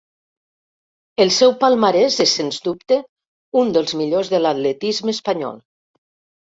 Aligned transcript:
El 1.25 1.31
seu 1.35 1.53
palmarès 1.65 2.17
és 2.27 2.35
sens 2.39 2.59
dubte 2.71 2.99
un 3.65 3.73
dels 3.79 3.97
millors 4.03 4.35
de 4.35 4.45
l'atletisme 4.45 5.19
espanyol. 5.21 5.67